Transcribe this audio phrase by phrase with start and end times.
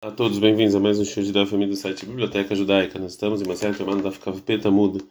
[0.00, 3.00] A todos, bem-vindos a mais um show de da família do site Biblioteca Judaica.
[3.00, 4.12] Nós estamos em uma série da
[4.46, 5.04] Peta Mudo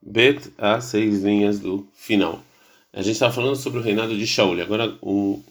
[0.00, 2.40] Bet a seis linhas do final.
[2.94, 4.58] A gente estava falando sobre o reinado de Shaul.
[4.62, 5.42] Agora o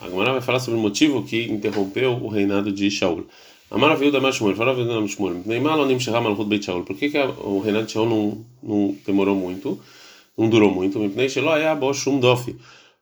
[0.00, 3.26] agora vai falar sobre o motivo que interrompeu o reinado de Shaul.
[3.70, 5.42] A maravilha da Mashmuel, fala a Mashmuel.
[5.44, 6.82] Neymar Lonim Sheham Malchut Beit Shaul.
[6.82, 9.78] Por que, que o reinado de Shaul não, não demorou muito,
[10.34, 10.98] não durou muito?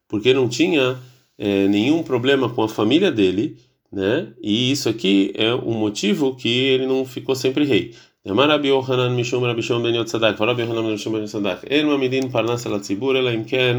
[0.09, 0.99] Porque não tinha
[1.39, 3.57] é, nenhum problema com a família dele
[3.92, 4.34] né?
[4.42, 7.94] E isso aqui é um motivo que ele não ficou sempre rei.
[8.30, 11.88] אמר רבי יוחנן משום רבי שמעון בן יוצדק ורבי יוחנן בן שמעון בן יוצדק אין
[11.88, 13.78] מעמידין פרנס על הציבור אלא אם כן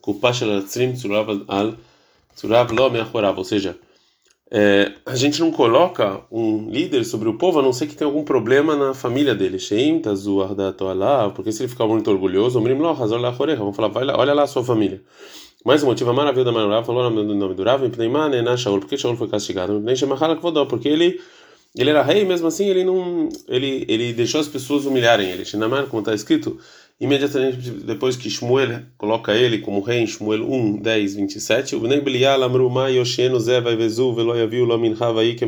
[0.00, 1.72] קופה של הצרים צורב על
[2.34, 3.76] צורב לא מאחוריו, ou seja,
[4.50, 8.08] é, a gente não coloca um líder sobre o povo a não ser que tenha
[8.08, 9.58] algum problema na família dele.
[9.58, 14.46] Sheim tazuar da toalá, porque se ele ficar muito orgulhoso, vamos falar, olha lá a
[14.46, 15.02] sua família.
[15.65, 17.81] Mais um motivo, a maravilha da maravilha, falou o nome do Rav,
[18.79, 19.83] porque Shaul foi castigado,
[20.69, 21.19] porque ele
[21.75, 25.43] ele era rei, mesmo assim ele não ele ele deixou as pessoas humilharem ele.
[25.43, 26.59] Shinamar, como está escrito,
[27.01, 31.99] imediatamente depois que Shmuel coloca ele como rei em Shmuel 1, 10, 27, o Bnei
[31.99, 35.47] Belial amru ma yoshenu ze vai vezu velo yaviu lo min havai que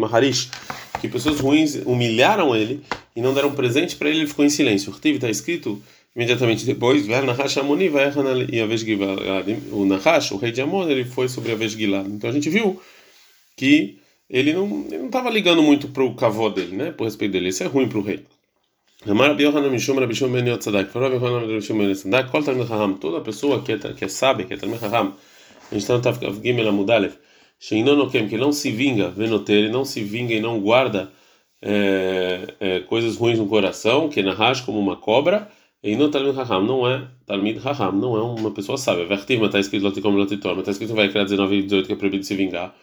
[0.99, 2.81] que pessoas ruins humilharam ele
[3.15, 4.91] e não deram presente para ele, ele ficou em silêncio.
[4.91, 5.79] O está escrito
[6.17, 7.05] Imediatamente depois,
[9.71, 12.07] o Nahash, o rei de Amon, ele foi sobre a vez Gilad.
[12.07, 12.81] Então a gente viu
[13.55, 16.91] que ele não estava ligando muito para o cavô dele, né?
[16.91, 17.49] Por respeito dele.
[17.49, 18.25] Isso é ruim para o rei.
[22.99, 25.13] Toda pessoa que é, que é sábia, que é Talmud Raham,
[25.71, 27.13] a gente está no Gimel Amudalev,
[27.59, 31.11] que não se vinga, venoter, não se vinga e não guarda
[31.61, 35.47] é, é, coisas ruins no coração, que é Nahash como uma cobra,
[35.87, 39.05] e no Talmud Raham não é Talmud Raham, não é uma pessoa sábia.
[39.05, 41.95] Vertiv, está escrito Lotikom Lotitor, mas está escrito vai criar 19 e 18 que é
[41.95, 42.75] proibido se vingar.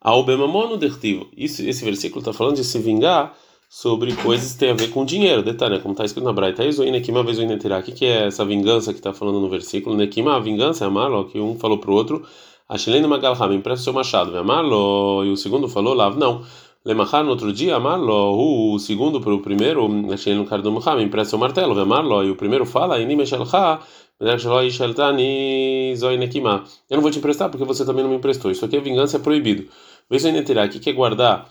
[0.00, 3.36] Ao Bemamono Dertiv, esse versículo está falando de se vingar
[3.68, 5.42] sobre coisas que têm a ver com dinheiro.
[5.42, 7.80] Detalhe, como está escrito na Braita, Nekima Vezuinetirá.
[7.80, 9.96] O que é essa vingança que está falando no versículo?
[9.96, 12.24] Nekima, a vingança é amar, que um falou para o outro.
[12.68, 14.36] Ashelen Magalham, empresta o seu machado.
[14.38, 16.44] Amar, e o segundo falou, Lav, não.
[16.86, 21.04] Lemachar no outro dia, Amarlo, o segundo para o primeiro, achei no cara do Muhammad,
[21.04, 22.96] empresta o martelo, Amarlo, e o primeiro fala,
[26.88, 28.52] Eu não vou te emprestar porque você também não me emprestou.
[28.52, 29.68] Isso aqui é vingança, é proibido.
[30.08, 31.50] Veja aí, tirar aqui que é guardar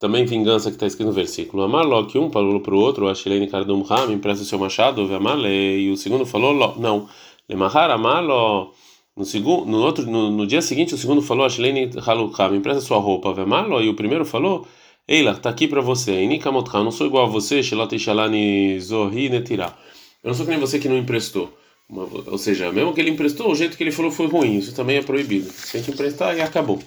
[0.00, 1.62] também vingança que está escrito no versículo.
[1.62, 3.06] Amarlo, que um falou para o outro,
[3.48, 7.08] cara do Muhammad, empresta o seu machado, Amarle, e o segundo falou, não.
[7.48, 8.72] Lemachar, Amarlo.
[9.16, 12.80] No, segundo, no, outro, no, no, dia seguinte, o segundo falou: Ashleni Halukha, me empresta
[12.80, 13.82] sua roupa, Vemalo.
[13.82, 14.66] E o primeiro falou:
[15.06, 16.22] Eila, está aqui para você.
[16.22, 19.76] Inikamotcha, eu não sou igual a você, Shelot Shalani Zohi Netirá.
[20.22, 21.52] Eu não sou que nem você que não emprestou.
[21.90, 24.56] Ou seja, mesmo que ele emprestou, o jeito que ele falou foi ruim.
[24.56, 25.50] Isso também é proibido.
[25.50, 26.80] A gente emprestar, e acabou.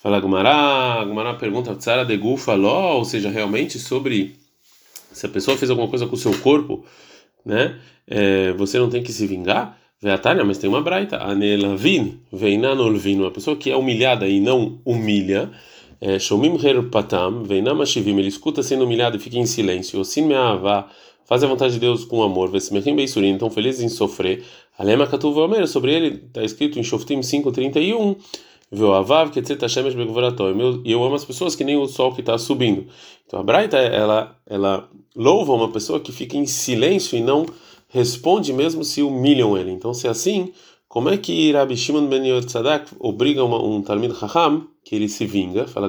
[0.00, 4.36] Fala Gumará, Gumará pergunta: Tsara de Gu falou, ou seja, realmente sobre
[5.12, 6.84] se a pessoa fez alguma coisa com o seu corpo,
[7.44, 7.78] né?
[8.06, 9.79] É, você não tem que se vingar?
[10.02, 11.18] Veatania, mas tem uma braita.
[11.18, 15.50] Anelavin, veinanolvin, uma pessoa que é humilhada e não humilha.
[16.00, 16.56] É, Shomim
[16.90, 20.00] patam, veinamashivim, ele escuta sendo humilhado e fica em silêncio.
[20.00, 20.88] Osin me'avá,
[21.26, 22.50] faz a vontade de Deus com amor.
[22.50, 24.42] Vesmechim beisurim, então felizes em sofrer.
[24.78, 28.16] Alema katuv omer, sobre ele está escrito em Shoftim 5:31.
[28.72, 30.44] Veoavav ketzet hashemesh begvorato.
[30.82, 32.86] E eu amo as pessoas que nem o sol que está subindo.
[33.26, 37.44] Então a braita ela ela louva uma pessoa que fica em silêncio e não
[37.90, 39.70] responde mesmo se humilham ele.
[39.70, 40.52] Então, se é assim,
[40.88, 45.26] como é que Rabbi Shimon ben Yotzadak obriga uma, um Talmud Chacham que ele se
[45.26, 45.66] vinga?
[45.66, 45.88] Fala.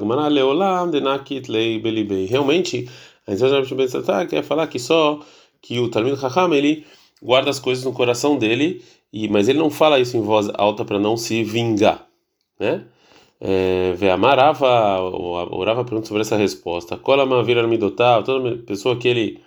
[2.27, 2.89] Realmente,
[3.25, 5.19] a intenção de Rabbi Shimon ben Yotzadak é falar que só
[5.61, 6.85] que o Talmud Chacham ele
[7.21, 8.83] guarda as coisas no coração dele,
[9.13, 12.07] e mas ele não fala isso em voz alta para não se vingar,
[12.59, 12.85] né?
[13.39, 16.95] É, Veamarava, o Rava pergunta sobre essa resposta.
[16.95, 19.41] Kolama vira midotá, toda pessoa que ele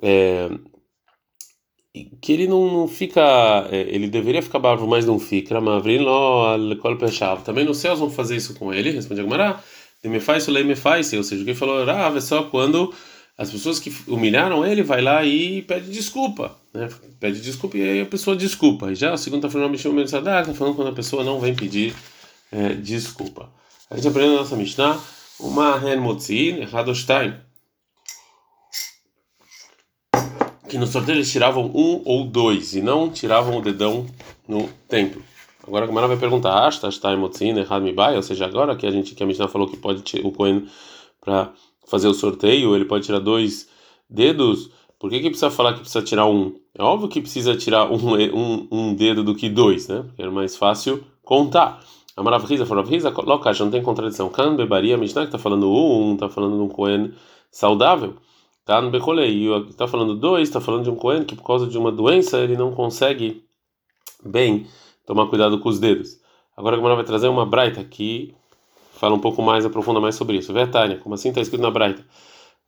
[0.00, 0.48] é,
[2.20, 5.58] que ele não, fica, é, ele deveria ficar bravo, mas não fica.
[7.44, 8.90] Também nos céus vão fazer isso com ele.
[8.90, 9.62] Responde Agmará,
[10.04, 11.12] me faz, lei me faz.
[11.12, 12.92] Ou seja, o que falou, ah, é só quando
[13.38, 16.88] as pessoas que humilharam ele vai lá e pede desculpa, né?
[17.20, 18.90] Pede desculpa e aí a pessoa desculpa.
[18.90, 21.38] E já o segundo está falando Mishum Ben Sadak, está falando quando a pessoa não
[21.38, 21.94] vem pedir
[22.50, 23.50] é, desculpa.
[23.90, 24.98] A gente aprende na nossa Mishnah,
[25.38, 27.34] uma Ren Motzin, Radostein
[30.76, 34.04] que no sorteio eles tiravam um ou dois e não tiravam o dedão
[34.46, 35.22] no templo.
[35.66, 39.14] Agora a Gamara vai perguntar, Ashta, está emotzin, me ou seja, agora que a gente
[39.14, 40.66] que a Mishnah falou que pode o Cohen
[41.18, 41.50] para
[41.88, 43.70] fazer o sorteio, ele pode tirar dois
[44.08, 46.54] dedos, por que, que precisa falar que precisa tirar um?
[46.78, 47.96] É óbvio que precisa tirar um,
[48.36, 50.04] um, um dedo do que dois, né?
[50.06, 51.80] Porque é mais fácil contar.
[52.14, 54.28] Amarav Riza, Farav Riza, Lokash, não tem contradição.
[54.28, 57.12] Kan Bebaria, Mishnah, que está falando um, está falando de um Cohen
[57.50, 58.14] saudável.
[58.66, 61.92] Kan Bekolei, está falando dois, está falando de um Cohen que por causa de uma
[61.92, 63.44] doença ele não consegue
[64.24, 64.66] bem
[65.06, 66.20] tomar cuidado com os dedos.
[66.56, 68.34] Agora a Gemara vai trazer uma braita que
[68.94, 70.52] fala um pouco mais, aprofunda mais sobre isso.
[70.52, 72.04] Vertânia, como assim está escrito na braita?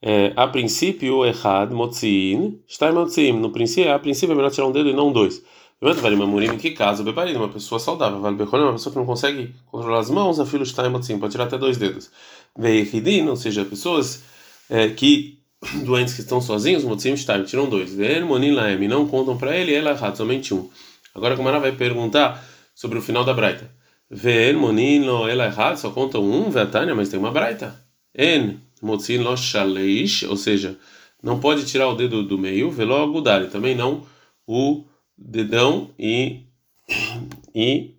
[0.01, 3.33] É, a princípio, errado, motzin, está motzin.
[3.33, 5.43] No princípio, a princípio é melhor tirar um dedo e não dois.
[5.81, 7.05] Vale Mamurim, que caso?
[7.05, 8.21] Bebarim, uma pessoa saudável.
[8.21, 11.33] Vale Becholim, uma pessoa que não consegue controlar as mãos, a filho está motzin, pode
[11.33, 12.11] tirar até dois dedos.
[12.57, 14.25] Veihidin, ou seja, pessoas
[14.69, 15.38] é, que,
[15.85, 17.95] doentes que estão sozinhos, motzim está, tiram dois.
[17.95, 20.69] Ve'ermonin laem, não contam para ele, ela é errado, somente um.
[21.15, 22.45] Agora a Gamara vai perguntar
[22.75, 23.71] sobre o final da braita.
[24.11, 27.79] Ve'en monin lo ela errado, só conta um, ve'atania, mas tem uma braita.
[28.15, 30.79] En motzin lo shaleish, ou seja,
[31.23, 34.07] não pode tirar o dedo do meio, velo agudar, também não
[34.47, 34.85] o
[35.17, 36.45] dedão e
[37.55, 37.95] e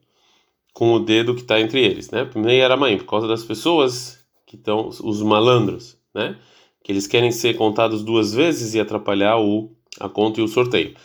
[0.74, 2.26] com o dedo que está entre eles, né?
[2.26, 6.38] Primeiro era mãe, por causa das pessoas que estão os malandros, né?
[6.84, 10.96] Que eles querem ser contados duas vezes e atrapalhar o a conta e o sorteio.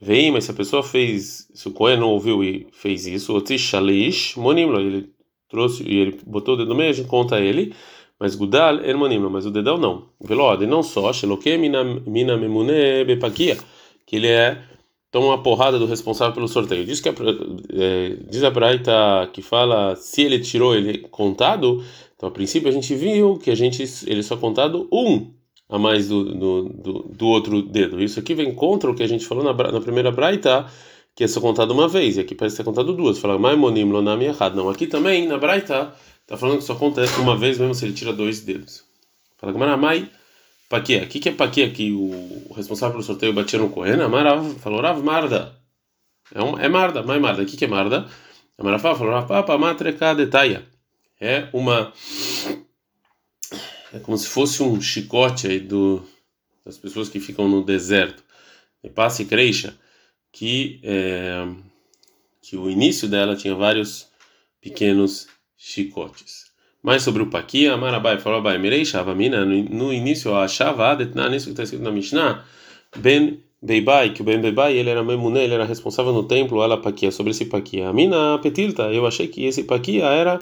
[0.00, 3.40] Vem, mas se a pessoa fez, se o Cohen não ouviu e fez isso, o
[3.40, 5.10] Tishalish Monimlo, ele
[5.48, 7.74] trouxe e ele botou o dedo no meio, a gente conta ele,
[8.18, 10.08] mas Gudal é Monimlo, mas o dedão não.
[10.20, 13.58] Velode, não só, Sheloke Mina Memune Bepakia,
[14.06, 14.62] que ele é
[15.10, 16.84] toma uma porrada do responsável pelo sorteio.
[16.84, 21.82] Diz que a, é, diz a Braita que fala se ele tirou ele contado,
[22.18, 25.32] então a princípio a gente viu que a gente ele só contado um
[25.68, 28.02] a mais do, do, do, do, outro dedo.
[28.02, 30.66] Isso aqui vem contra o que a gente falou na, na primeira braita,
[31.14, 33.18] que é só contado uma vez, e aqui parece ser contado duas.
[33.18, 34.56] Fala, maimonim lonami errado.
[34.56, 35.94] Não, aqui também, na braita,
[36.26, 38.82] tá falando que só acontece uma vez mesmo se ele tira dois dedos.
[39.36, 40.10] Fala, mai
[40.68, 41.04] paquia.
[41.04, 44.00] O que, que é paquia que o responsável pelo sorteio batia no Cohen?
[44.00, 45.54] Amarav, falou, Rav Marda.
[46.34, 47.42] É, um, é Marda, mai Marda.
[47.42, 48.08] O que, que é Marda?
[48.58, 50.66] Amarav falou, Rav Papa, matreca detaia.
[51.20, 51.92] É uma
[53.92, 56.02] é como se fosse um chicote aí do,
[56.64, 58.22] das pessoas que ficam no deserto.
[58.84, 59.76] E passe creixa
[60.30, 61.46] que é,
[62.42, 64.08] que o início dela tinha vários
[64.60, 66.48] pequenos chicotes.
[66.82, 70.94] Mais sobre o Paqui, a Marabai falou: Abai, Mirei Shavamina, no início, a Shava,
[71.28, 72.44] nisso que está escrito na Mishnah,
[72.96, 76.80] Ben Beibai, que o Ben Beibai ele era Memuné, ele era responsável no templo, ela
[76.80, 77.88] Paquia, sobre esse Paquia.
[77.88, 80.40] A mina Petilta, eu achei que esse Paquia era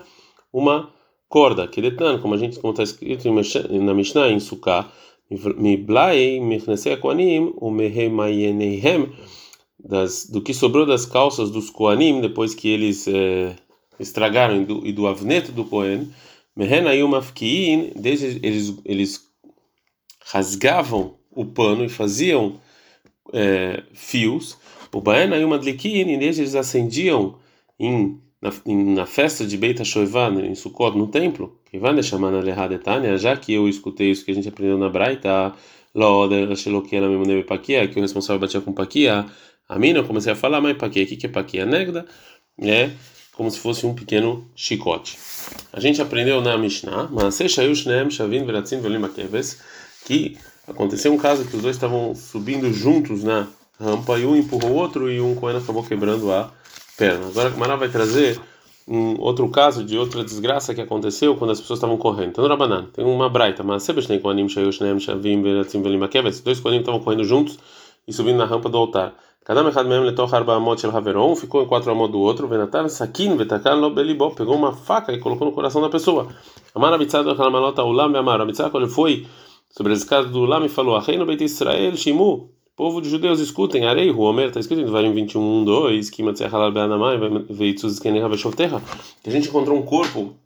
[0.53, 0.93] uma
[1.29, 4.91] corda, que detan, como a gente como está escrito na Mishnah em Sukkah,
[5.59, 9.13] Miblai Mechnasei Koanim, o Mehemayenehem,
[10.31, 13.57] do que sobrou das calças dos Koanim, depois que eles é,
[13.99, 16.13] estragaram, e do, e do avneto do Kohen,
[16.55, 19.21] Mehenayum Afkiin, desde eles, eles
[20.25, 22.59] rasgavam o pano e faziam
[23.33, 24.57] é, fios,
[24.93, 27.37] o Baenayum Adlikin, desde eles acendiam
[27.79, 32.41] em na, na festa de Beit HaShoevan, em Sukkot, no templo, que vai chamar na
[32.41, 35.53] Lehadetania, já que eu escutei isso que a gente aprendeu na Braita,
[35.93, 39.27] que o responsável batia com paquia,
[39.69, 41.67] a mina, eu comecei a falar, mas paquia, o que é paquia?
[41.67, 42.07] Negda,
[42.59, 42.91] é
[43.33, 45.19] como se fosse um pequeno chicote.
[45.73, 47.09] A gente aprendeu na Mishnah,
[50.07, 53.49] que aconteceu um caso que os dois estavam subindo juntos na
[53.79, 56.51] rampa e um empurrou o outro e um coelho acabou quebrando a
[56.97, 57.27] perna.
[57.27, 58.41] Agora a Mara vai trazer
[58.89, 62.29] um outro caso de outra desgraça que aconteceu quando as pessoas estavam correndo.
[62.29, 66.41] Então, Rabanan, tem uma braita, mas sempre tem koanim shayushnem shavim veratzim velimakeves.
[66.41, 67.59] Dois koanim estavam correndo juntos
[68.07, 69.15] e subindo na rampa do altar.
[69.45, 72.49] Cada um echad mem letoch arba amot shel haveron, ficou em quatro amot do outro,
[72.49, 73.95] venatav sakin vetakan lo
[74.35, 76.27] pegou uma faca e colocou no coração da pessoa.
[76.75, 79.25] Amar abitzad halamalot ulam ve'amar, abitzad quando ele foi
[79.71, 83.87] sobre as escadas do ulam e falou, Reino Beit Israel shimu, Povo de judeus, escutem,
[83.87, 86.27] Arei, Homer, está escrito em Devarim 21, 2, que a
[89.31, 90.37] gente encontrou um corpo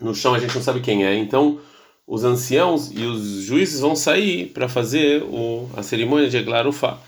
[0.00, 1.14] no chão, a gente não sabe quem é.
[1.14, 1.60] Então,
[2.06, 6.98] os anciãos e os juízes vão sair para fazer o, a cerimônia de Eglarufá,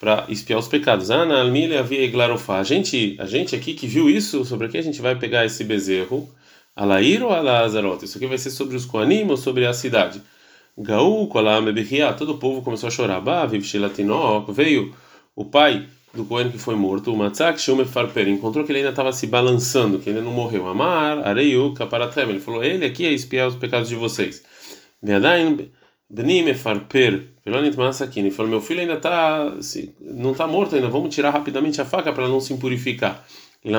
[0.00, 1.12] para espiar os pecados.
[1.12, 2.58] Ah, na Almília havia Eglarufá.
[2.58, 5.62] A gente, a gente aqui que viu isso, sobre aqui a gente vai pegar esse
[5.62, 6.28] bezerro,
[6.74, 8.04] Alair ou Alazarot?
[8.04, 10.20] Isso aqui vai ser sobre os Koanim ou sobre a cidade?
[10.80, 11.64] Gaú, Kolam,
[12.16, 13.20] todo o povo começou a chorar.
[14.48, 14.94] Veio
[15.34, 18.90] o pai do Cohen que foi morto, o Matzak Shume Farper, encontrou que ele ainda
[18.90, 20.68] estava se balançando, que ele não morreu.
[20.68, 22.30] Amar, Areiu, Kaparatrem.
[22.30, 24.42] Ele falou: Ele aqui é espiar os pecados de vocês.
[25.02, 25.68] Veadain,
[26.08, 27.32] Bnim Farper.
[27.44, 29.52] Ele falou: Meu filho ainda está,
[30.00, 33.24] não está morto ainda, vamos tirar rapidamente a faca para não se impurificar.
[33.64, 33.76] Isso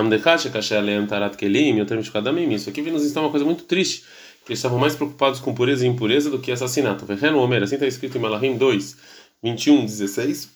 [2.70, 4.04] aqui nos está uma coisa muito triste
[4.52, 7.06] eles estavam mais preocupados com pureza e impureza do que assassinato.
[7.06, 8.98] Verreno Homer, assim está escrito em Malahim 2,
[9.44, 10.50] 21, 16.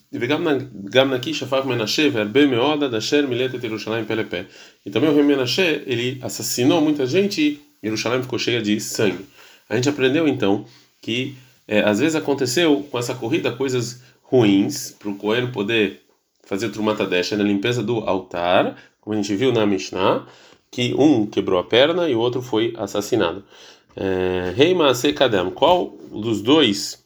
[4.86, 7.42] E também o rei Menashe, ele assassinou muita gente
[7.82, 9.26] e Yerushalayim ficou cheia de sangue.
[9.70, 10.66] A gente aprendeu então
[11.02, 11.36] que
[11.68, 16.02] é, às vezes aconteceu com essa corrida coisas ruins para o Coelho poder
[16.44, 20.26] fazer Trumatadesh na limpeza do altar, como a gente viu na Mishnah,
[20.70, 23.44] que um quebrou a perna e o outro foi assassinado.
[23.96, 27.04] É, Rei Maaseh Kadam, qual dos dois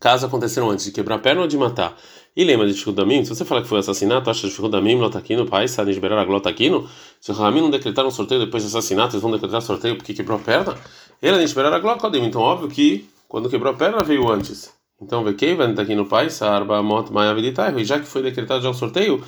[0.00, 1.96] casos aconteceram antes, de quebrar a perna ou de matar?
[2.36, 3.24] E lembra de Shudamim?
[3.24, 6.88] Se você falar que foi assassinato, acha de Shudamim, Lotaquino, pai, Sani liberar a Glotaquino?
[7.20, 10.12] Se o Ramim não decretaram um sorteio depois de assassinato, eles vão decretar sorteio porque
[10.12, 10.76] quebrou a perna?
[11.22, 12.26] Ele liberar a Glotaquino.
[12.26, 14.72] Então, óbvio que quando quebrou a perna veio antes.
[15.00, 17.34] Então, Vekei, vai aqui no pai, Sarba, Mot, Maia,
[17.76, 19.22] E já que foi decretado já o sorteio,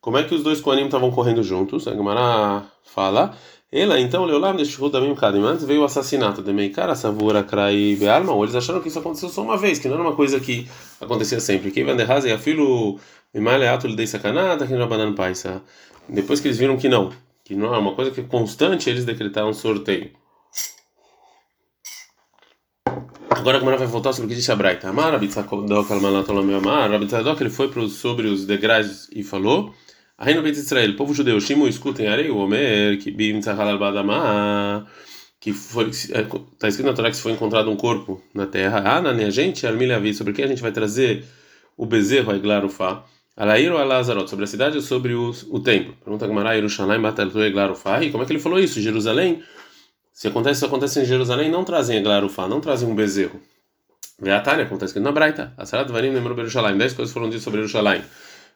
[0.00, 1.86] como é que os dois Koanim estavam correndo juntos?
[1.86, 3.36] A Gemara fala.
[3.74, 5.42] Ela, então, Leolam deixou da mesma Kadim.
[5.42, 8.34] Antes veio o assassinato de Meikara, Savura, Krai, Bealma.
[8.42, 10.68] Eles acharam que isso aconteceu só uma vez, que não era uma coisa que
[11.00, 11.70] acontecia sempre.
[11.70, 12.98] Que Vanderhaze e a filho
[13.32, 15.62] Mimaleato lhe dei sacanada, que não banana paisa.
[16.06, 17.12] Depois que eles viram que não,
[17.42, 20.10] que não é uma coisa que é constante, eles decretaram sorteio.
[23.30, 24.90] Agora a Gemara vai voltar sobre o que disse a Braita.
[24.90, 29.72] Amar, Rabitzadok, Almanatolameu Amar, Rabitzadok, ele foi sobre os degraus e falou.
[30.22, 34.86] Reino Beit Israel, povo judeu, Shimo, escutem, Arei, o Omer, que Tzahal Badamah,
[35.40, 38.84] que foi, está escrito na Torá que foi encontrado um corpo na terra.
[38.86, 41.24] Ah, na a gente, Armilhavi, sobre quem a gente vai trazer
[41.76, 43.04] o bezerro, a Iglarufá.
[43.36, 45.96] Alair ou Alazarot, sobre a cidade ou sobre o, o templo?
[46.04, 48.00] Pergunta Gamara, Yerushalayim, Bataltu, Iglarufá.
[48.04, 48.80] E como é que ele falou isso?
[48.80, 49.42] Jerusalém,
[50.12, 53.40] se acontece, se acontece em Jerusalém, não trazem Iglarufá, não trazem um bezerro.
[54.20, 55.52] Veatania, acontece aqui na Braita.
[55.56, 56.78] A Sarat Varim lembrou Jerusalém.
[56.78, 58.02] Dez coisas foram ditas sobre Jerusalém.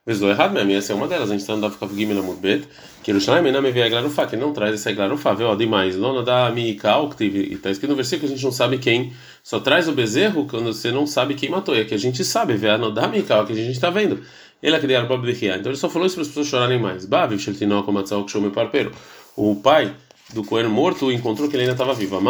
[0.07, 1.31] Vezou errado mesmo, essa é uma delas.
[1.31, 2.69] A gente está andando ficar Gimel Amudbet,
[3.03, 5.57] que Yerushalayim não me vê a Glarufá, que não traz essa Glarufá, viu?
[5.57, 5.97] Demais.
[5.97, 9.89] Lona da Miikal, que está escrito no versículo, a gente não sabe quem, só traz
[9.89, 11.75] o bezerro quando você não sabe quem matou.
[11.75, 14.23] E aqui a gente sabe, vê no da Miikal, que a gente está vendo.
[14.63, 17.05] Ele é que Bob Então ele só falou isso para as pessoas chorarem mais.
[17.05, 18.93] Bavi, Sheltinó, Komatzal, Kshomi Parpero.
[19.37, 19.93] O pai
[20.33, 22.17] do Coelho morto encontrou que ele ainda estava vivo.
[22.17, 22.21] O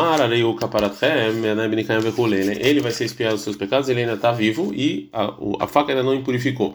[2.58, 5.92] ele vai ser espiado dos seus pecados, ele ainda está vivo e a, a faca
[5.92, 6.74] ainda não impurificou.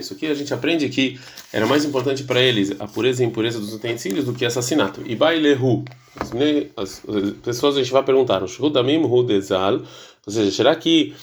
[0.00, 1.18] Isso aqui a gente aprende que
[1.50, 5.00] era mais importante para eles a pureza e impureza dos utensílios do que assassinato.
[5.06, 5.84] E bailehu,
[6.76, 7.02] as
[7.42, 8.48] pessoas a gente vai perguntar, ou
[10.32, 11.14] seja, será que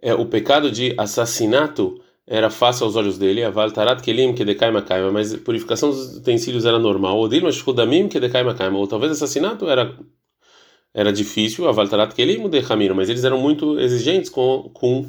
[0.00, 4.70] é, o pecado de assassinato era fácil aos olhos dele, aval tarat kelim que decai
[4.70, 9.12] makaima, mas purificação dos utensílios era normal, ou dilma shudamim que decai makaima, ou talvez
[9.12, 9.94] assassinato era
[10.94, 12.62] era difícil, aval tarat kelim de
[12.94, 15.06] mas eles eram muito exigentes com com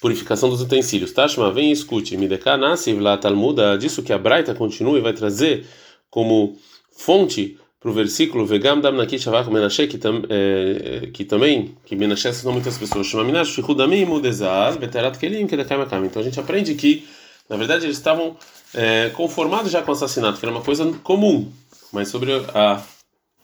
[0.00, 1.12] purificação dos utensílios.
[1.12, 2.16] Tashma, vem e escute.
[2.16, 5.66] Mideka nasce lá Talmuda, disso que a Braita continua e vai trazer
[6.10, 6.56] como
[6.96, 11.96] fonte para o versículo Vegam dam naki shavach menashe que, tam, é, que também que
[11.96, 13.06] menashe são muitas pessoas.
[13.06, 16.04] Shema minash shihudamim mudezaz beterat kelim kedekam makam.
[16.04, 17.08] Então a gente aprende que
[17.48, 18.36] na verdade eles estavam
[18.74, 21.50] é, conformados já com o assassinato, que era uma coisa comum,
[21.92, 22.82] mas sobre a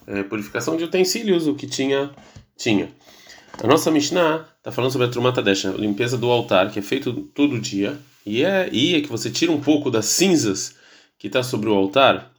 [0.06, 2.10] é, purificação de utensílios o que tinha
[2.56, 2.90] tinha.
[3.62, 6.82] A nossa Mishnah está falando sobre a Trumata Desha, a limpeza do altar, que é
[6.82, 10.76] feito todo dia, e é, e é que você tira um pouco das cinzas
[11.18, 12.30] que está sobre o altar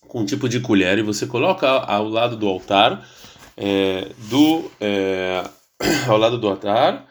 [0.00, 3.06] com um tipo de colher e você coloca ao lado do altar,
[3.56, 5.44] é, do, é,
[6.08, 7.06] ao lado do altar,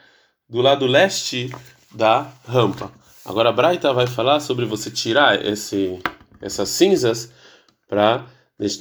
[0.48, 1.54] do lado leste
[1.94, 2.90] da rampa.
[3.24, 6.00] Agora a Braita vai falar sobre você tirar esse,
[6.40, 7.30] essas cinzas
[7.88, 8.26] para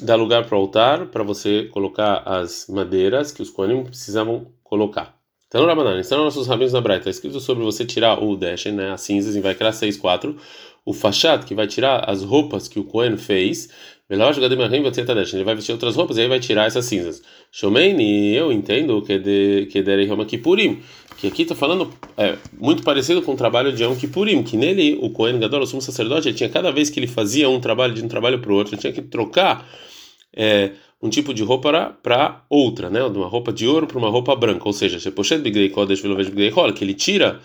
[0.02, 5.16] dar lugar para o altar, para você colocar as madeiras que os Kohanim precisavam colocar.
[5.48, 8.92] Então, Rabanan, estão nossos rabinos na Braita, está escrito sobre você tirar o Deshen, né,
[8.92, 10.36] as cinzas, em Vaikra 6.4,
[10.88, 13.68] o Fachat, que vai tirar as roupas que o Kohen fez,
[14.10, 17.22] ele vai vestir outras roupas e aí vai tirar essas cinzas.
[17.52, 20.82] Shomeini, eu entendo que de que derei Yom Kippurim,
[21.18, 24.98] que aqui está falando é, muito parecido com o trabalho de Yom Kippurim, que nele
[25.02, 27.94] o Kohen Gadol, o sumo sacerdote, ele tinha cada vez que ele fazia um trabalho
[27.94, 29.70] de um trabalho para o outro, ele tinha que trocar
[30.34, 33.02] é, um tipo de roupa para outra, né?
[33.10, 35.00] De uma roupa de ouro para uma roupa branca, ou seja,
[36.74, 37.42] que ele tira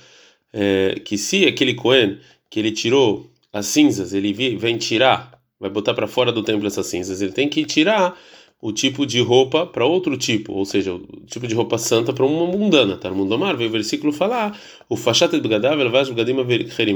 [0.53, 2.19] é, que se aquele Kohen
[2.53, 6.87] que ele tirou as cinzas, ele vem tirar vai botar para fora do templo essas
[6.87, 8.19] cinzas, ele tem que tirar
[8.61, 12.27] o tipo de roupa para outro tipo, ou seja, o tipo de roupa santa para
[12.27, 12.97] uma mundana.
[12.97, 15.79] Tá no mundo mar, veio o versículo falar: o fachat de bgadav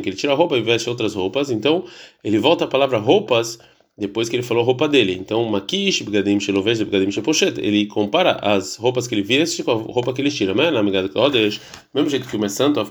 [0.02, 1.50] que ele tira a roupa e veste outras roupas.
[1.50, 1.84] Então,
[2.22, 3.58] ele volta a palavra roupas
[3.98, 5.16] depois que ele falou roupa dele.
[5.18, 9.74] Então, makish bgadim shelovesh bgadim shepochet, ele compara as roupas que ele veste com a
[9.74, 10.54] roupa que ele tira.
[11.12, 11.60] Kodesh,
[11.94, 12.84] mesmo jeito que o é santo,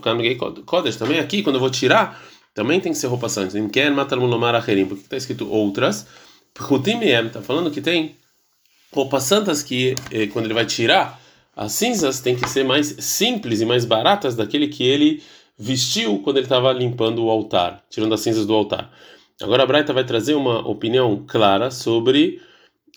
[0.64, 2.20] kodesh também aqui quando eu vou tirar
[2.56, 3.58] também tem que ser roupa santa.
[3.58, 6.06] Em quer matar mulomar acherim, porque está escrito outras.
[6.54, 8.16] Putim está falando que tem
[8.90, 11.20] roupas santas que eh, quando ele vai tirar
[11.54, 15.22] as cinzas têm que ser mais simples e mais baratas daquele que ele
[15.58, 18.90] vestiu quando ele estava limpando o altar, tirando as cinzas do altar.
[19.42, 22.40] Agora a Braita vai trazer uma opinião clara sobre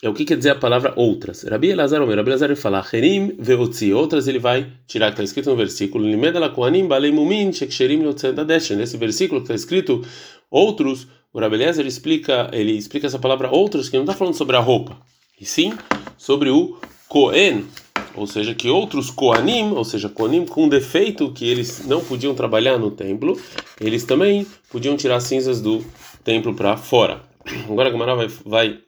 [0.01, 1.43] é o que quer dizer a palavra outras.
[1.43, 5.49] Rabi Elazar Omer, Rabi Elazar fala, Herim veotzi, outras ele vai tirar, que está escrito
[5.49, 8.01] no versículo, Limeda la koanim balei mumin sheksherim
[8.33, 10.01] da Nesse versículo que está escrito
[10.49, 14.55] outros, o Rabi Elazar explica, ele explica essa palavra outros, que não está falando sobre
[14.55, 14.97] a roupa,
[15.39, 15.73] e sim
[16.17, 16.77] sobre o
[17.09, 17.65] Kohen,
[18.15, 22.77] ou seja, que outros Koanim, ou seja, Koanim com defeito que eles não podiam trabalhar
[22.77, 23.39] no templo,
[23.81, 25.83] eles também podiam tirar cinzas do
[26.23, 27.21] templo para fora.
[27.69, 28.79] Agora a Gamara vai, vai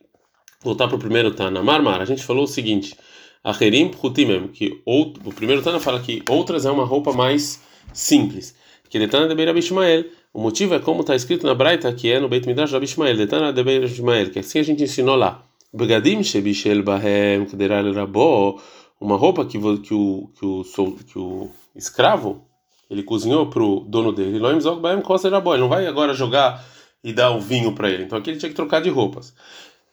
[0.63, 1.61] voltar para o primeiro Tana.
[1.61, 2.95] Marmar, a gente falou o seguinte:
[3.43, 7.61] Acherim Pchutimem, que o primeiro Tana fala que outras é uma roupa mais
[7.93, 8.55] simples.
[8.89, 10.03] Que Detana de Beira Bishmael.
[10.33, 13.15] O motivo é como está escrito na Braita, que é no Beit Midrash Rabi Ishmael,
[13.15, 15.43] Detana de Beira Bishmael, que assim a gente ensinou lá.
[15.73, 18.61] Begadim Shebishel Bahem Kederal Rabo,
[18.99, 20.63] uma roupa que, que, o, que, o,
[21.05, 22.45] que o escravo
[22.89, 24.35] ele cozinhou para o dono dele.
[24.35, 26.61] Ele não vai agora jogar
[27.01, 28.03] e dar o vinho para ele.
[28.03, 29.33] Então aqui ele tinha que trocar de roupas.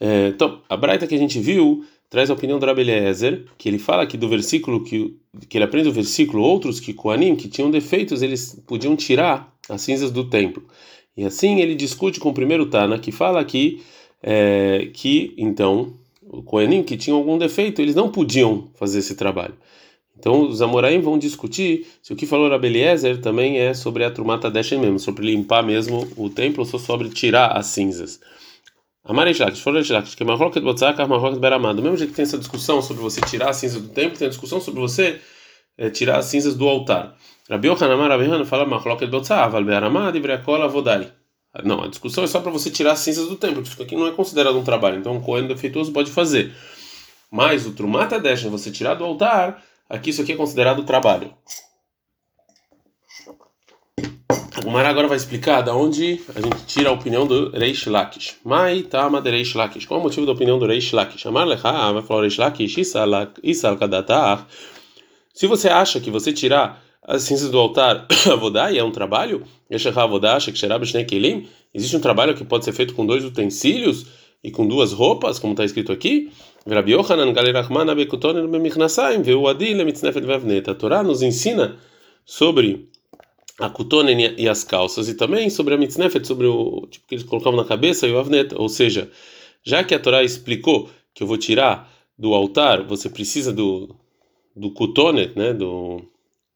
[0.00, 3.68] É, então, a Braita que a gente viu traz a opinião do Rabi Eliezer, que
[3.68, 5.16] ele fala aqui do versículo que,
[5.48, 9.82] que ele aprende o versículo, outros que Koanim, que tinham defeitos, eles podiam tirar as
[9.82, 10.62] cinzas do templo.
[11.16, 13.82] E assim ele discute com o primeiro Tana, que fala aqui
[14.22, 19.54] é, que, então, o Koanim que tinham algum defeito, eles não podiam fazer esse trabalho.
[20.18, 24.10] Então os Amoraim vão discutir se o que falou Rabi Eliezer também é sobre a
[24.10, 28.18] Trumata Deshen mesmo, sobre limpar mesmo o templo, ou sobre tirar as cinzas.
[29.62, 31.72] Foresh Lakish, que Marroket Botzaka, Marroket Beramá.
[31.72, 34.26] Do mesmo jeito que tem essa discussão sobre você tirar a cinza do templo, tem
[34.26, 35.20] a discussão sobre você
[35.76, 37.16] é, tirar as cinzas do altar.
[37.48, 41.10] Rabi Yohanan, Rabi Yohanan fala Marroket Botzaka, Val Beramá, Divreakola, Vodai.
[41.64, 44.06] Não, a discussão é só para você tirar as cinzas do templo, isso aqui não
[44.06, 46.54] é considerado um trabalho, então um Cohen defeituoso pode fazer.
[47.30, 51.32] Mas o Trumata Deshen, você tirar do altar, aqui isso aqui é considerado trabalho.
[54.66, 58.36] Mará agora vai explicar da onde a gente tira a opinião do Reish Lakish.
[58.44, 59.86] Mai tama de Reish Lakish.
[59.86, 61.24] Qual é o motivo da opinião do Reish Lakish?
[61.26, 62.78] Amar lecha, vai falar Reish Lakish,
[63.42, 64.46] isal kadatar.
[65.32, 69.88] Se você acha que você tirar as cinzas do altar, avodai é um trabalho, existe
[71.96, 74.06] um trabalho que pode ser feito com dois utensílios
[74.42, 76.32] e com duas roupas, como está escrito aqui.
[76.66, 76.70] A
[80.74, 81.76] Torá nos ensina
[82.24, 82.88] sobre
[83.58, 87.24] a kutonen e as calças, e também sobre a mitznefet, sobre o tipo que eles
[87.24, 88.54] colocavam na cabeça e o avnet.
[88.54, 89.10] Ou seja,
[89.64, 93.94] já que a Torá explicou que eu vou tirar do altar, você precisa do,
[94.54, 96.00] do kutonet, né, do,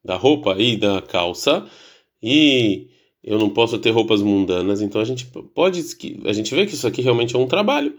[0.04, 1.66] da roupa e da calça,
[2.22, 2.88] e
[3.22, 5.80] eu não posso ter roupas mundanas, então a gente pode,
[6.24, 7.96] a gente vê que isso aqui realmente é um trabalho,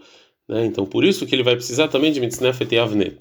[0.48, 3.18] né, então por isso que ele vai precisar também de mitznefet e avnet.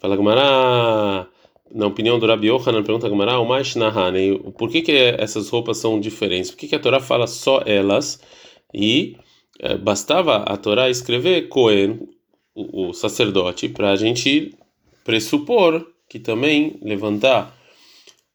[0.00, 1.28] Fala Gamara
[1.74, 5.78] na opinião do Rabi Yohanan, pergunta Gamara, o mais Nahane, por que, que essas roupas
[5.78, 6.50] são diferentes?
[6.50, 8.20] Por que, que a Torá fala só elas
[8.74, 9.16] e
[9.58, 12.08] é, bastava a Torá escrever Cohen,
[12.54, 14.54] o, o sacerdote, para a gente
[15.04, 17.56] pressupor que também levantar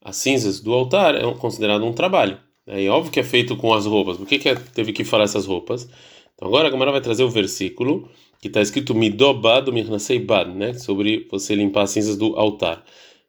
[0.03, 2.39] as cinzas do altar é considerado um trabalho.
[2.65, 4.17] É e óbvio que é feito com as roupas.
[4.17, 5.87] Por que, que é, teve que falar essas roupas?
[6.33, 8.09] Então agora a Gamara vai trazer o versículo
[8.41, 10.73] que está escrito Midobad, Mirnasei Bad, né?
[10.73, 12.83] Sobre você limpar as cinzas do altar.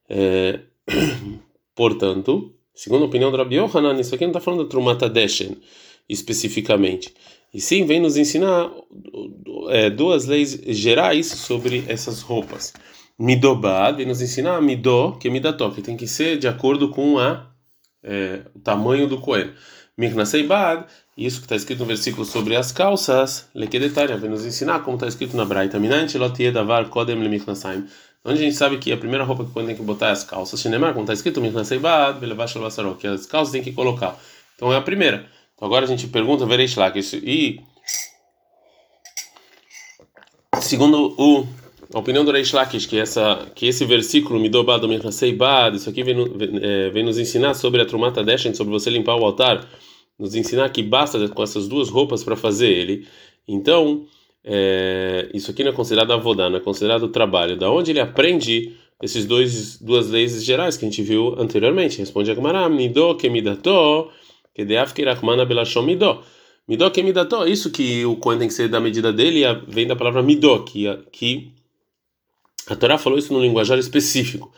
[0.08, 0.60] É,
[1.74, 5.58] portanto, segundo a opinião do Rabi Yohanan, isso aqui não está falando da Trumata Deshen
[6.08, 7.12] especificamente.
[7.52, 8.70] E sim, vem nos ensinar
[9.68, 12.72] é, duas leis gerais sobre essas roupas.
[13.18, 17.18] Midobad vem nos ensinar midó, que é midató, que tem que ser de acordo com
[17.18, 17.50] a,
[18.02, 19.52] é, o tamanho do coelho.
[19.96, 24.96] Miknaseibad, isso que está escrito no versículo sobre as calças, lekedetania, vem nos ensinar como
[24.96, 25.80] está escrito na Braita.
[25.80, 27.84] Minante lotiyedavar kodem le miknasaim
[28.24, 30.61] Onde a gente sabe que a primeira roupa que tem que botar é as calças.
[30.61, 31.40] Shinemar, como está escrito,
[32.98, 34.18] que as calças tem que colocar.
[34.57, 35.26] Então é a primeira.
[35.54, 37.61] Então agora a gente pergunta, vereis lá, que isso, e
[40.61, 41.46] segundo o,
[41.94, 44.83] a opinião do Reish Lakish, que, essa, que esse versículo, Midobad,
[45.37, 46.16] Bad, isso aqui vem,
[46.62, 49.66] é, vem, nos ensinar sobre a Trumata Deshen, sobre você limpar o altar,
[50.18, 53.07] nos ensinar que basta com essas duas roupas para fazer ele.
[53.46, 54.07] Então,
[54.44, 57.57] é, isso aqui não é considerado avodá, não é considerado trabalho.
[57.57, 61.98] Da onde ele aprende esses dois duas leis gerais que a gente viu anteriormente?
[61.98, 64.11] Responde a Gemara: Midó que midató,
[64.55, 66.22] que deaf que rachmana belashom midó.
[66.66, 69.96] Midó que midató, isso que o Cohen tem que ser da medida dele, vem da
[69.96, 71.53] palavra midó, que, que
[72.68, 74.53] a Torá falou isso num linguajar específico.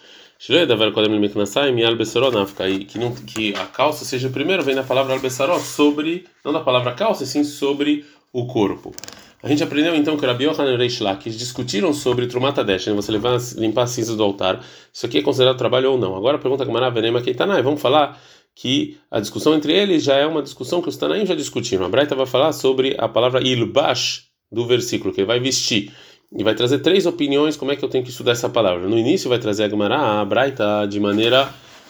[2.86, 6.94] Que, não, que a calça seja primeiro, vem da palavra albessaró, sobre, não da palavra
[6.94, 8.92] calça, sim sobre o corpo.
[9.42, 12.92] A gente aprendeu então que Rabi Yohanan e Reish Lakish discutiram sobre Trumata Desh, né?
[12.92, 14.62] você levar, limpar as cinzas do altar.
[14.92, 16.14] Isso aqui é considerado trabalho ou não?
[16.14, 18.20] Agora pergunta que Maravenema Keitanai, vamos falar
[18.54, 21.86] que a discussão entre eles já é uma discussão que os Tanaim já discutiram.
[21.86, 25.90] A Braita vai falar sobre a palavra ilbash do versículo, que ele vai vestir.
[26.36, 28.86] E vai trazer três opiniões como é que eu tenho que estudar essa palavra.
[28.86, 31.48] No início vai trazer a Gemara, a Braita, de maneira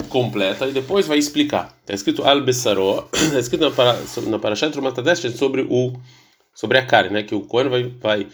[0.08, 1.76] completa e depois vai explicar.
[1.80, 5.92] Está escrito al besaró, está escrito na, para, na Parashat Trumatadesh sobre o
[6.54, 7.22] sobre a carne, né?
[7.22, 8.26] Que o Cohen vai, vai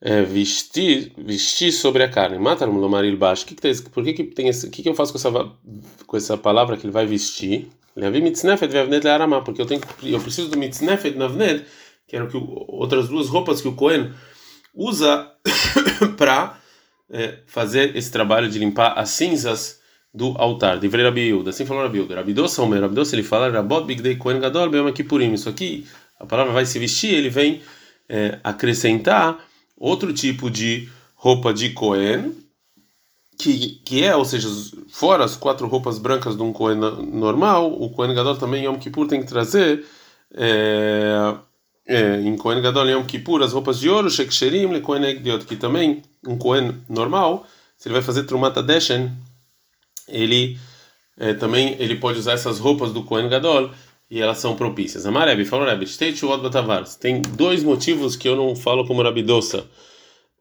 [0.00, 2.38] é, vestir vestir sobre a carne.
[2.38, 3.46] Mata no lomaril baixo.
[3.46, 4.66] Que que tem, por que que tem esse?
[4.66, 5.52] O que que eu faço com essa
[6.06, 7.68] com essa palavra que ele vai vestir?
[7.96, 11.64] Levi mitznefet ve'avned le'arama, porque eu tenho eu preciso do mitznefet navned,
[12.06, 12.36] que era o que
[12.68, 14.12] outras duas roupas que o Cohen
[14.74, 15.30] usa
[16.16, 16.58] para
[17.10, 19.80] é, fazer esse trabalho de limpar as cinzas
[20.12, 20.78] do altar.
[20.78, 22.16] De Rabiuda, assim falou Rabiuda.
[22.16, 25.32] Rabidosa, Omer, Rabidosa, ele fala, Rabot Bigdei Kohen Gadol, Beom Kippurim.
[25.32, 25.86] Isso aqui,
[26.20, 27.62] a palavra vai se vestir, ele vem
[28.08, 29.38] é, acrescentar
[29.76, 32.36] outro tipo de roupa de Kohen,
[33.38, 34.48] que, que é, ou seja,
[34.90, 39.08] fora as quatro roupas brancas de um Kohen normal, o Kohen Gadol também, Yom Kippur,
[39.08, 39.84] tem que trazer.
[40.34, 41.34] É,
[41.86, 45.56] é, em Kohen Gadol Yom Kippur, as roupas de ouro, Sheksherim, Le Kohen Egdiot, que
[45.56, 49.10] também um Kohen normal, se ele vai fazer Trumata Deshen,
[50.06, 50.58] ele
[51.18, 53.70] é, também ele pode usar essas roupas do Kohen Gadol
[54.10, 55.06] e elas são propícias.
[55.06, 55.86] Amarebi, falou Rebbe,
[56.98, 59.64] tem dois motivos que eu não falo como Rabidosa.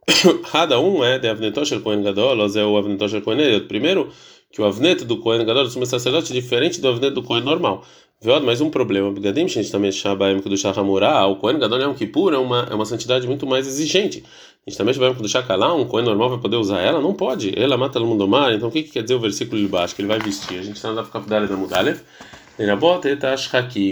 [0.51, 3.67] Cada um é de Avnetosher Kohen Gadol, é o Avnetosher Kohen Gadol.
[3.67, 4.09] Primeiro,
[4.51, 7.43] que o Avnet do Kohen Gadol, do sumo sacerdote, é diferente do Avnet do Kohen
[7.43, 7.85] normal.
[8.21, 9.09] Veod, mais um problema.
[9.11, 12.85] Begadim, gente também Shabaim do Shahamurá, o Kohen Gadol Yom Kippur é uma, é uma
[12.85, 14.25] santidade muito mais exigente.
[14.65, 16.99] A gente também Shabaim do Shakalá, um Kohen normal vai poder usar ela?
[16.99, 17.57] Não pode.
[17.57, 18.51] Ela mata no mundo mar.
[18.51, 19.95] Então o que, que quer dizer o versículo de baixo?
[19.95, 20.59] Que ele vai vestir.
[20.59, 22.01] A gente está na Kafdale da Mudalev.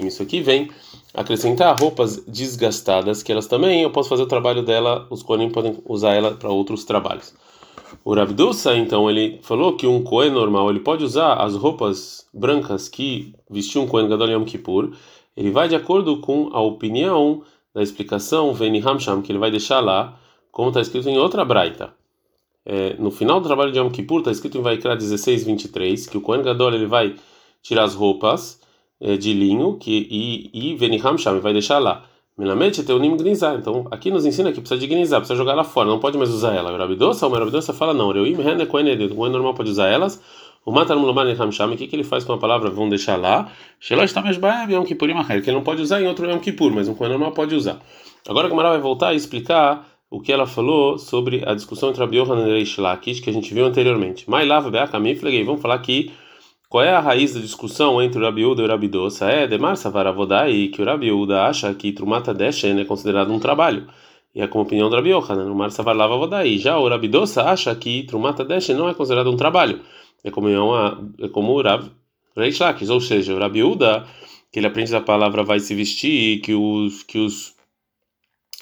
[0.06, 0.69] Isso aqui vem
[1.13, 5.77] acrescentar roupas desgastadas, que elas também eu posso fazer o trabalho dela, os Kohenim podem
[5.86, 7.34] usar ela para outros trabalhos.
[8.03, 12.89] O Rabdusa, então, ele falou que um Kohen normal, ele pode usar as roupas brancas
[12.89, 14.91] que vestiu um Kohen Gadol Yom Kippur,
[15.36, 19.80] ele vai de acordo com a opinião da explicação Veni Hamsham, que ele vai deixar
[19.80, 20.19] lá,
[20.51, 21.93] como está escrito em outra braita.
[22.65, 26.17] É, no final do trabalho de Yom Kippur, está escrito em Vaikra 16, 23, que
[26.17, 27.15] o Kohen Gadol ele vai
[27.62, 28.60] tirar as roupas
[29.00, 32.04] é, de linho que, e, e Veni Hamsham vai deixar lá.
[32.38, 33.56] Melamed teunim grinzar.
[33.56, 36.30] Então, aqui nos ensina que precisa de grinzar, precisa jogar lá fora, não pode mais
[36.30, 36.72] usar ela.
[36.72, 38.12] O Rabidosa, o Rabidosa fala não.
[38.12, 39.10] Reuim rene koenedeu.
[39.17, 40.22] O normal pode usar elas.
[40.63, 42.70] O matar mulomar hamsham, o que que ele faz com a palavra?
[42.70, 43.50] Vão deixar lá.
[43.80, 46.72] Shelosh tamesh baev yom kippurim acher, que ele não pode usar em outro yom kippur,
[46.72, 47.80] mas um coen normal pode usar.
[48.28, 52.02] Agora a Gamara vai voltar e explicar o que ela falou sobre a discussão entre
[52.02, 54.30] Rabi Yohanan e Reish Lakish, que a gente viu anteriormente.
[54.30, 55.43] Mai lava be'akamiflegei.
[55.46, 56.12] Vamos falar que
[56.69, 59.30] qual é a raiz da discussão entre o Rabi Uda e o Rabi Dosa?
[59.30, 63.88] É Demar Savaravodai, que o Rabi Uda acha que Trumata Deshen é considerado um trabalho.
[64.36, 66.58] E é como opinião do Rabi no Mar Savarlavavodai.
[66.58, 69.82] Já o Rabi Dosa acha que Trumata Deshen não é considerado um trabalho.
[70.23, 71.89] É como, é como o Rav
[72.36, 74.06] Reish Lakish, ou seja, o Rabi Uda,
[74.51, 77.56] que ele aprende a palavra vai se vestir, que os que os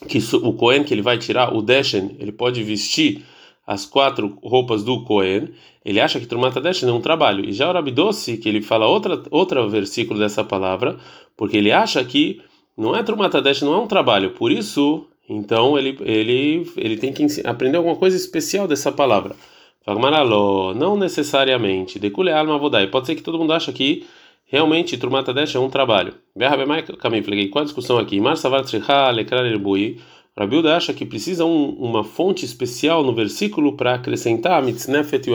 [0.07, 3.25] que o Cohen que ele vai tirar, o Deshen, ele pode vestir
[3.65, 5.49] as quatro roupas do Cohen,
[5.83, 7.43] ele acha que Trumat Hadesh não é um trabalho.
[7.45, 10.97] E já o Rabidossi, que ele fala outra outra versículo dessa palavra,
[11.35, 12.41] porque ele acha que
[12.77, 14.31] não é Trumat Hadesh, não é um trabalho.
[14.31, 19.35] Por isso, então ele ele ele tem que aprender alguma coisa especial dessa palavra.
[19.83, 21.99] Fagmaraló, não necessariamente.
[21.99, 22.87] Decule alma vodai.
[22.87, 24.05] Pode ser que todo mundo acha que
[24.45, 26.13] realmente Trumat Hadesh é um trabalho.
[27.49, 28.19] Qual a discussão aqui?
[28.19, 28.63] Mar savar
[29.11, 29.43] lekrar
[30.37, 35.33] Rabiuda acha que precisa um, uma fonte especial no versículo para acrescentar mitznefet e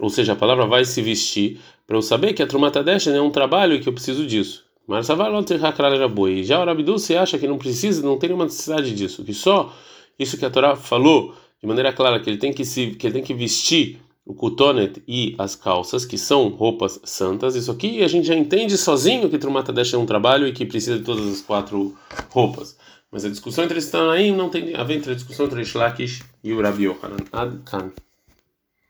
[0.00, 3.30] ou seja, a palavra vai se vestir, para eu saber que a Trumatadesh é um
[3.30, 4.64] trabalho e que eu preciso disso.
[4.86, 5.08] Mas
[6.44, 9.74] Já o Rabidu se acha que não precisa, não tem nenhuma necessidade disso, que só
[10.18, 13.14] isso que a Torá falou de maneira clara que ele tem que se que ele
[13.14, 17.54] tem que vestir o kutonet e as calças, que são roupas santas.
[17.54, 20.98] Isso aqui a gente já entende sozinho que Trumatadesh é um trabalho e que precisa
[20.98, 21.96] de todas as quatro
[22.30, 22.77] roupas.
[23.10, 26.52] Mas a discussão entre Tanaim não tem a ver entre a discussão entre Shlakish e
[26.52, 27.16] o Rabi Yohanan.
[27.32, 27.92] Ad Kan.